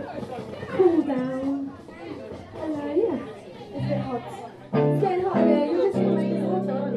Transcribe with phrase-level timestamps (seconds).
[0.00, 1.72] cool down.
[2.60, 3.18] And uh, yeah,
[3.74, 4.22] it's a bit hot.
[4.72, 5.70] It's getting hot again.
[5.70, 6.96] You just want to make it hotter, aren't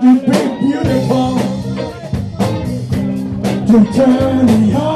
[0.00, 1.32] to be beautiful
[3.66, 4.94] to turn me on.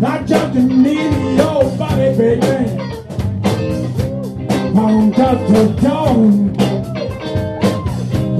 [0.00, 1.07] Not just need
[2.18, 2.42] baby.
[4.74, 6.52] From top to tone.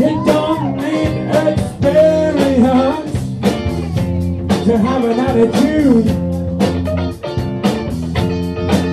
[0.00, 1.12] You don't need
[1.46, 3.12] experience
[4.66, 6.06] to have an attitude.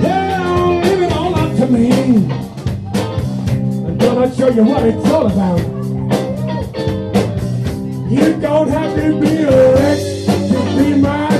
[0.03, 1.89] Yeah, leave it all up to me.
[3.87, 5.61] I'm gonna show you what it's all about.
[8.11, 11.34] You don't have to be rich to be my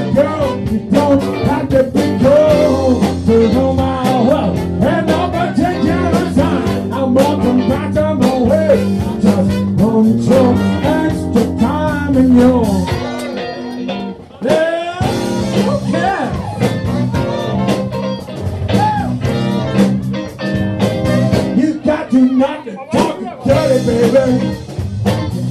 [22.16, 24.56] To not talk dirty, baby.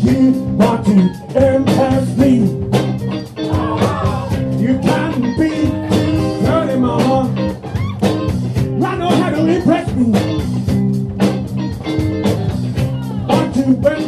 [0.01, 0.93] You want to
[1.37, 2.33] impress me.
[4.65, 5.51] You can't be
[6.43, 7.21] dirty, mama.
[8.83, 10.05] I know how to impress me.
[13.29, 14.01] Want to back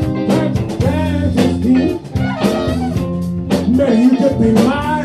[0.80, 2.00] majesty.
[3.70, 4.95] Man, you could be mine.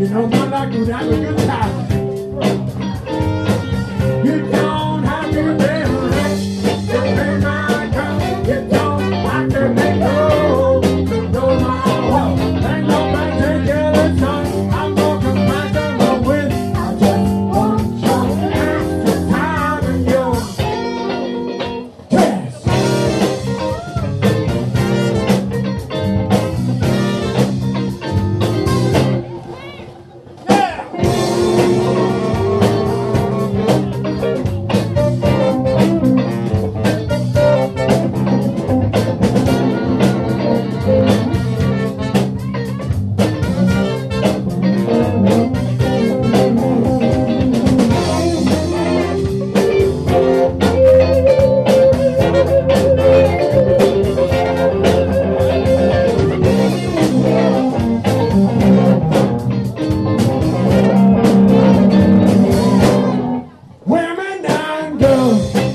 [0.00, 1.90] You know, man, I could have a good time.
[4.24, 4.69] You don't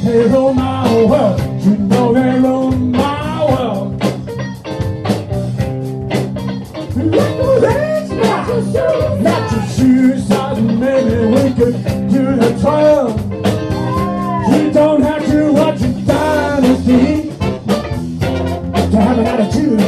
[0.05, 1.39] they rule my world.
[1.63, 3.99] You know they rule my world.
[6.95, 11.73] Let not your shoes, not your shoes, size, and maybe we could
[12.11, 13.09] do the trial.
[14.53, 17.31] You don't have to watch your dynasty
[18.91, 19.81] to have an attitude.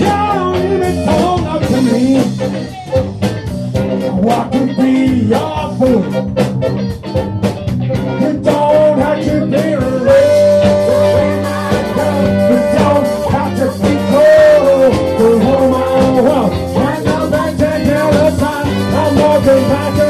[0.00, 0.94] You don't even
[1.68, 2.04] to me.
[4.20, 4.92] What could be
[5.28, 6.43] your food?
[19.44, 20.03] Welcome back